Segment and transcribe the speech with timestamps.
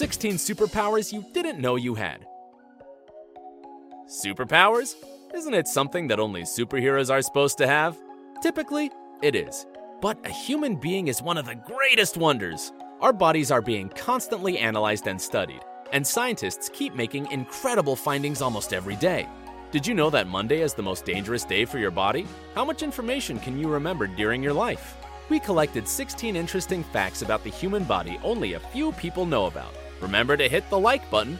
[0.00, 2.24] 16 superpowers you didn't know you had.
[4.08, 4.94] Superpowers?
[5.34, 7.98] Isn't it something that only superheroes are supposed to have?
[8.42, 8.90] Typically,
[9.20, 9.66] it is.
[10.00, 12.72] But a human being is one of the greatest wonders.
[13.02, 15.60] Our bodies are being constantly analyzed and studied,
[15.92, 19.28] and scientists keep making incredible findings almost every day.
[19.70, 22.26] Did you know that Monday is the most dangerous day for your body?
[22.54, 24.96] How much information can you remember during your life?
[25.28, 29.74] We collected 16 interesting facts about the human body only a few people know about.
[30.00, 31.38] Remember to hit the like button.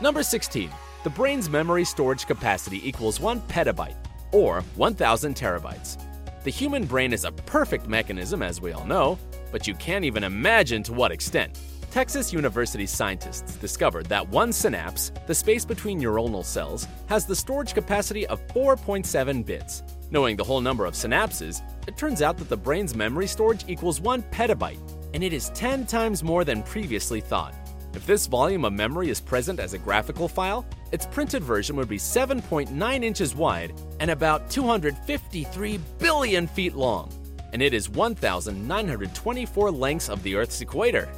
[0.00, 0.70] Number 16.
[1.04, 3.96] The brain's memory storage capacity equals 1 petabyte,
[4.32, 6.02] or 1000 terabytes.
[6.42, 9.18] The human brain is a perfect mechanism, as we all know,
[9.52, 11.58] but you can't even imagine to what extent.
[11.90, 17.74] Texas University scientists discovered that one synapse, the space between neuronal cells, has the storage
[17.74, 19.82] capacity of 4.7 bits.
[20.10, 24.00] Knowing the whole number of synapses, it turns out that the brain's memory storage equals
[24.00, 24.78] 1 petabyte,
[25.14, 27.54] and it is 10 times more than previously thought.
[27.94, 31.88] If this volume of memory is present as a graphical file, its printed version would
[31.88, 37.12] be 7.9 inches wide and about 253 billion feet long,
[37.52, 41.08] and it is 1,924 lengths of the Earth's equator.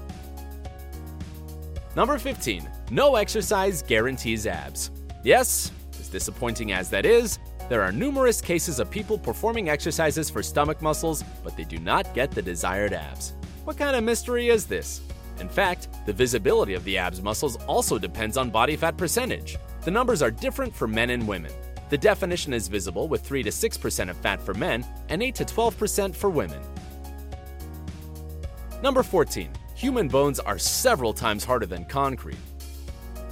[1.95, 2.69] Number 15.
[2.91, 4.91] No exercise guarantees abs.
[5.25, 10.43] Yes, as disappointing as that is, there are numerous cases of people performing exercises for
[10.43, 13.35] stomach muscles, but they do not get the desired abs.
[13.65, 15.01] What kind of mystery is this?
[15.39, 19.57] In fact, the visibility of the abs muscles also depends on body fat percentage.
[19.85, 21.53] The numbers are different for men and women.
[21.89, 25.45] The definition is visible with 3 to 6% of fat for men and 8 to
[25.45, 26.61] 12% for women.
[28.83, 29.49] Number 14.
[29.77, 32.39] Human bones are several times harder than concrete.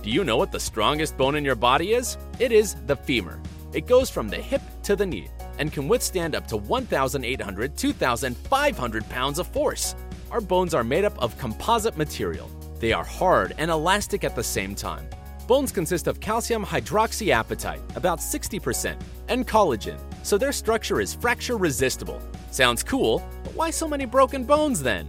[0.02, 2.18] Do you know what the strongest bone in your body is?
[2.38, 3.40] It is the femur.
[3.72, 9.08] It goes from the hip to the knee and can withstand up to 1,800 2,500
[9.08, 9.94] pounds of force.
[10.30, 12.48] Our bones are made up of composite material.
[12.78, 15.08] They are hard and elastic at the same time.
[15.48, 18.96] Bones consist of calcium hydroxyapatite, about 60%,
[19.28, 22.22] and collagen, so their structure is fracture resistible.
[22.52, 25.08] Sounds cool, but why so many broken bones then?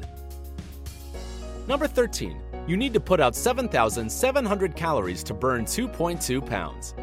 [1.68, 2.42] Number 13.
[2.66, 6.96] You need to put out 7,700 calories to burn 2.2 pounds.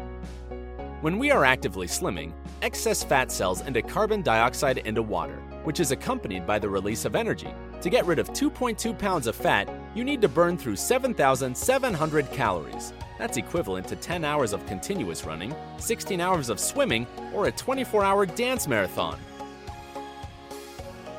[0.99, 5.91] When we are actively slimming, excess fat cells into carbon dioxide into water, which is
[5.91, 7.53] accompanied by the release of energy.
[7.81, 12.91] To get rid of 2.2 pounds of fat, you need to burn through 7,700 calories.
[13.17, 18.03] That's equivalent to 10 hours of continuous running, 16 hours of swimming, or a 24
[18.03, 19.17] hour dance marathon.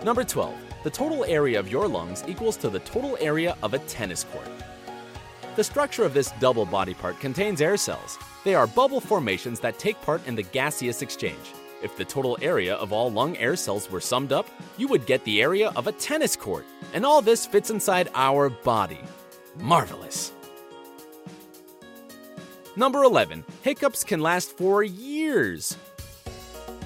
[0.05, 0.55] Number 12.
[0.85, 4.49] The total area of your lungs equals to the total area of a tennis court.
[5.57, 8.19] The structure of this double body part contains air cells.
[8.45, 11.53] They are bubble formations that take part in the gaseous exchange.
[11.83, 15.25] If the total area of all lung air cells were summed up, you would get
[15.25, 16.67] the area of a tennis court.
[16.93, 19.01] And all this fits inside our body.
[19.57, 20.33] Marvelous.
[22.77, 23.45] Number 11.
[23.63, 25.77] Hiccups can last for years.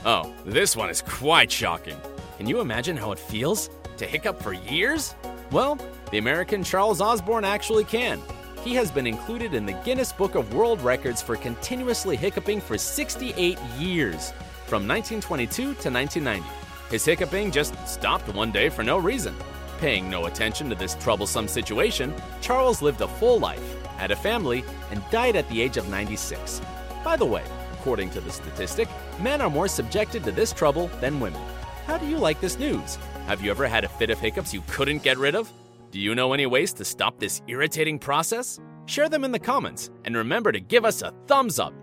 [0.05, 1.97] Oh, this one is quite shocking.
[2.37, 5.15] Can you imagine how it feels to hiccup for years?
[5.50, 5.78] Well,
[6.11, 8.21] the American Charles Osborne actually can.
[8.62, 12.78] He has been included in the Guinness Book of World Records for continuously hiccuping for
[12.78, 14.32] 68 years,
[14.66, 16.47] from 1922 to 1990.
[16.91, 19.34] His hiccuping just stopped one day for no reason.
[19.78, 24.64] Paying no attention to this troublesome situation, Charles lived a full life, had a family,
[24.91, 26.60] and died at the age of 96.
[27.02, 28.88] By the way, according to the statistic,
[29.20, 31.42] men are more subjected to this trouble than women.
[31.86, 32.96] How do you like this news?
[33.26, 35.52] Have you ever had a fit of hiccups you couldn't get rid of?
[35.91, 38.58] Do you know any ways to stop this irritating process?
[38.86, 41.75] Share them in the comments and remember to give us a thumbs up.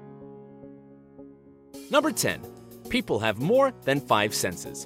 [1.90, 2.42] Number 10.
[2.91, 4.85] People have more than five senses.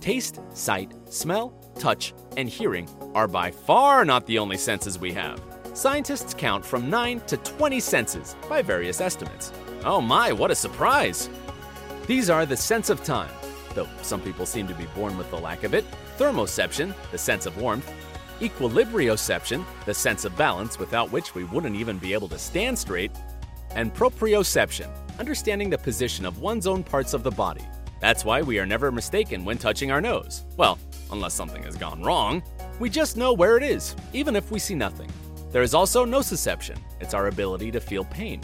[0.00, 5.40] Taste, sight, smell, touch, and hearing are by far not the only senses we have.
[5.74, 9.52] Scientists count from 9 to 20 senses by various estimates.
[9.84, 11.30] Oh my, what a surprise!
[12.08, 13.30] These are the sense of time,
[13.74, 15.84] though some people seem to be born with the lack of it,
[16.18, 17.88] thermoception, the sense of warmth,
[18.40, 23.12] equilibrioception, the sense of balance without which we wouldn't even be able to stand straight,
[23.74, 24.88] and proprioception,
[25.18, 27.64] understanding the position of one's own parts of the body.
[28.00, 30.44] That's why we are never mistaken when touching our nose.
[30.56, 30.78] Well,
[31.10, 32.42] unless something has gone wrong,
[32.80, 35.08] we just know where it is, even if we see nothing.
[35.50, 38.40] There is also nociception, it's our ability to feel pain.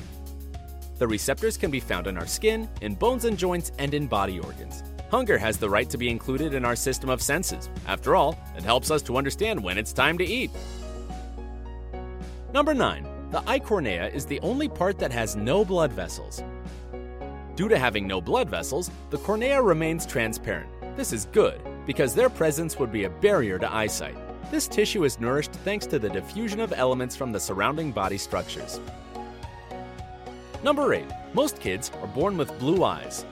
[0.98, 4.38] The receptors can be found in our skin, in bones and joints, and in body
[4.38, 4.82] organs.
[5.10, 7.70] Hunger has the right to be included in our system of senses.
[7.86, 10.50] After all, it helps us to understand when it's time to eat.
[12.52, 13.17] Number 9.
[13.30, 16.42] The eye cornea is the only part that has no blood vessels.
[17.56, 20.70] Due to having no blood vessels, the cornea remains transparent.
[20.96, 24.16] This is good because their presence would be a barrier to eyesight.
[24.50, 28.80] This tissue is nourished thanks to the diffusion of elements from the surrounding body structures.
[30.62, 31.04] Number 8.
[31.34, 33.26] Most kids are born with blue eyes.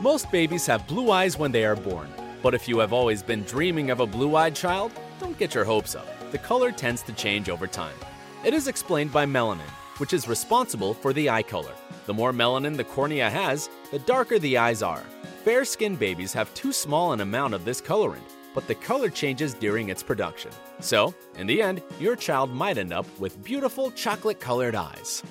[0.00, 2.08] Most babies have blue eyes when they are born,
[2.40, 5.64] but if you have always been dreaming of a blue eyed child, don't get your
[5.64, 6.06] hopes up.
[6.32, 7.94] The color tends to change over time.
[8.42, 9.68] It is explained by melanin,
[9.98, 11.74] which is responsible for the eye color.
[12.06, 15.04] The more melanin the cornea has, the darker the eyes are.
[15.44, 18.24] Fair skinned babies have too small an amount of this colorant,
[18.54, 20.50] but the color changes during its production.
[20.80, 25.22] So, in the end, your child might end up with beautiful chocolate colored eyes.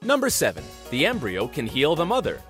[0.00, 0.64] Number 7.
[0.90, 2.40] The embryo can heal the mother.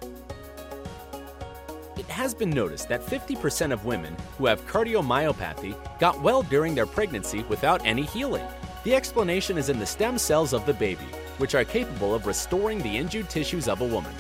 [2.19, 7.45] Has been noticed that 50% of women who have cardiomyopathy got well during their pregnancy
[7.45, 8.45] without any healing.
[8.83, 11.07] The explanation is in the stem cells of the baby,
[11.37, 14.13] which are capable of restoring the injured tissues of a woman.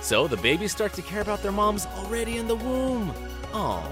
[0.00, 3.14] So the babies start to care about their moms already in the womb.
[3.52, 3.88] Aww.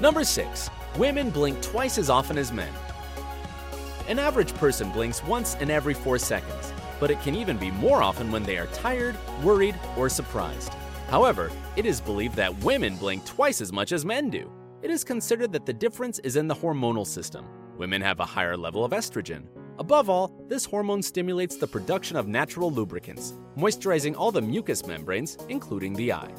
[0.00, 0.70] Number 6.
[0.96, 2.72] Women blink twice as often as men.
[4.08, 8.02] An average person blinks once in every 4 seconds, but it can even be more
[8.02, 10.72] often when they are tired, worried, or surprised.
[11.08, 14.50] However, it is believed that women blink twice as much as men do.
[14.82, 17.46] It is considered that the difference is in the hormonal system.
[17.78, 19.44] Women have a higher level of estrogen.
[19.78, 25.36] Above all, this hormone stimulates the production of natural lubricants, moisturizing all the mucous membranes,
[25.48, 26.32] including the eye.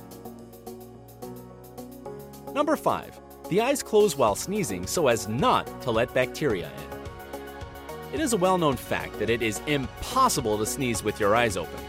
[2.53, 3.19] Number 5.
[3.49, 8.13] The eyes close while sneezing so as not to let bacteria in.
[8.13, 11.57] It is a well known fact that it is impossible to sneeze with your eyes
[11.57, 11.83] open.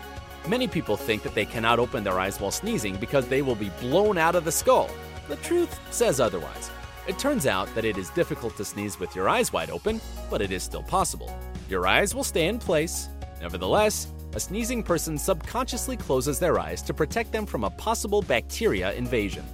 [0.49, 3.71] Many people think that they cannot open their eyes while sneezing because they will be
[3.81, 4.89] blown out of the skull.
[5.29, 6.71] The truth says otherwise.
[7.09, 10.01] It turns out that it is difficult to sneeze with your eyes wide open,
[10.31, 11.37] but it is still possible.
[11.69, 13.09] Your eyes will stay in place.
[13.41, 18.93] Nevertheless, a sneezing person subconsciously closes their eyes to protect them from a possible bacteria
[18.93, 19.45] invasion.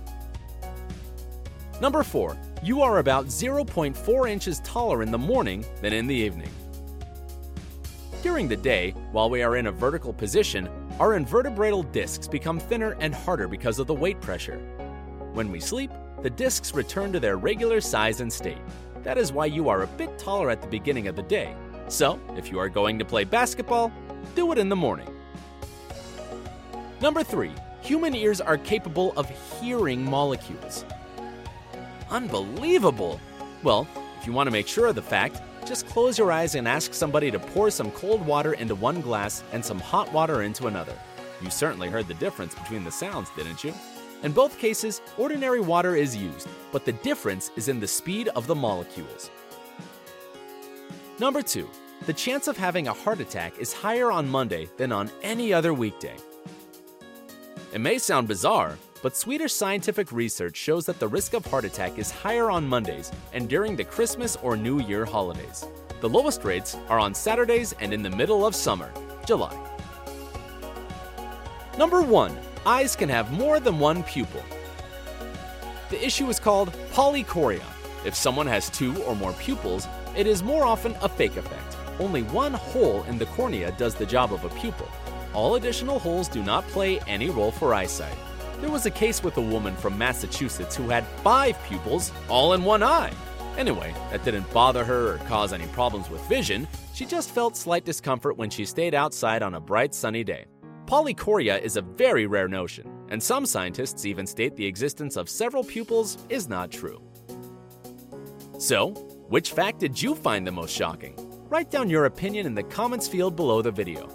[1.81, 2.37] Number 4.
[2.63, 6.51] You are about 0.4 inches taller in the morning than in the evening.
[8.23, 10.69] During the day, while we are in a vertical position,
[10.99, 14.59] our invertebratal discs become thinner and harder because of the weight pressure.
[15.33, 15.91] When we sleep,
[16.23, 18.61] the discs return to their regular size and state.
[19.03, 21.55] That is why you are a bit taller at the beginning of the day.
[21.89, 23.93] So, if you are going to play basketball,
[24.35, 25.09] do it in the morning.
[27.01, 27.51] Number 3.
[27.83, 29.29] Human ears are capable of
[29.61, 30.85] hearing molecules.
[32.11, 33.21] Unbelievable!
[33.65, 33.89] Well,
[34.21, 36.95] if you want to make sure of the fact, just close your eyes and ask
[36.95, 40.97] somebody to pour some cold water into one glass and some hot water into another.
[41.41, 43.75] You certainly heard the difference between the sounds, didn't you?
[44.23, 48.47] In both cases, ordinary water is used, but the difference is in the speed of
[48.47, 49.31] the molecules.
[51.19, 51.69] Number 2.
[52.07, 55.73] The chance of having a heart attack is higher on Monday than on any other
[55.75, 56.17] weekday.
[57.73, 61.99] It may sound bizarre, but Swedish scientific research shows that the risk of heart attack
[61.99, 65.67] is higher on Mondays and during the Christmas or New Year holidays.
[66.01, 68.93] The lowest rates are on Saturdays and in the middle of summer,
[69.27, 69.59] July.
[71.77, 72.39] Number 1.
[72.65, 74.43] Eyes can have more than one pupil.
[75.91, 77.65] The issue is called polychoria.
[78.05, 81.77] If someone has two or more pupils, it is more often a fake effect.
[81.99, 84.89] Only one hole in the cornea does the job of a pupil.
[85.35, 88.17] All additional holes do not play any role for eyesight.
[88.63, 92.63] There was a case with a woman from Massachusetts who had five pupils, all in
[92.63, 93.13] one eye.
[93.59, 97.85] Anyway, that didn't bother her or cause any problems with vision, she just felt slight
[97.85, 100.45] discomfort when she stayed outside on a bright sunny day.
[100.87, 105.65] Polychoria is a very rare notion, and some scientists even state the existence of several
[105.65, 107.03] pupils is not true.
[108.59, 108.93] So,
[109.29, 111.17] which fact did you find the most shocking?
[111.49, 114.09] Write down your opinion in the comments field below the video.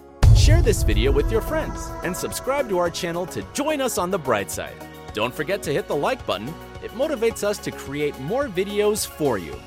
[0.48, 4.10] Share this video with your friends and subscribe to our channel to join us on
[4.10, 4.82] the bright side.
[5.13, 6.48] Don't forget to hit the like button,
[6.82, 9.60] it motivates us to create more videos for you.